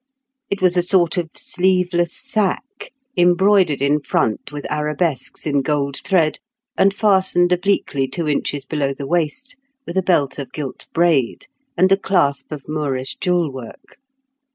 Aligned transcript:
It 0.49 0.63
was 0.63 0.77
a 0.77 0.81
sort 0.81 1.19
of 1.19 1.29
sleeveless 1.35 2.11
sack, 2.11 2.91
embroidered 3.15 3.83
in 3.83 3.99
front 4.01 4.51
with 4.51 4.65
arabesques 4.67 5.45
in 5.45 5.61
gold 5.61 5.97
thread, 5.97 6.39
and 6.75 6.91
fastened 6.91 7.51
obliquely 7.51 8.07
two 8.07 8.27
inches 8.27 8.65
below 8.65 8.95
the 8.95 9.05
waist 9.05 9.55
with 9.85 9.97
a 9.97 10.01
belt 10.01 10.39
of 10.39 10.51
gilt 10.53 10.87
braid, 10.91 11.45
and 11.77 11.91
a 11.91 11.97
clasp 11.97 12.51
of 12.51 12.67
Moorish 12.67 13.17
jewel 13.17 13.51
work. 13.51 13.99